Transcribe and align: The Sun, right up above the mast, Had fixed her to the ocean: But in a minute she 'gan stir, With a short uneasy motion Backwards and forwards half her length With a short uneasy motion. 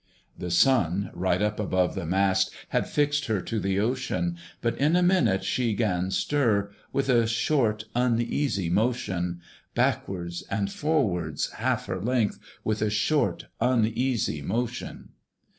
The 0.35 0.49
Sun, 0.49 1.11
right 1.13 1.43
up 1.43 1.59
above 1.59 1.93
the 1.93 2.07
mast, 2.07 2.49
Had 2.69 2.89
fixed 2.89 3.25
her 3.27 3.39
to 3.41 3.59
the 3.59 3.77
ocean: 3.79 4.35
But 4.59 4.75
in 4.79 4.95
a 4.95 5.03
minute 5.03 5.43
she 5.43 5.75
'gan 5.75 6.09
stir, 6.09 6.71
With 6.91 7.07
a 7.07 7.27
short 7.27 7.85
uneasy 7.93 8.67
motion 8.67 9.41
Backwards 9.75 10.41
and 10.49 10.71
forwards 10.71 11.51
half 11.51 11.85
her 11.85 12.01
length 12.01 12.39
With 12.63 12.81
a 12.81 12.89
short 12.89 13.45
uneasy 13.61 14.41
motion. 14.41 15.09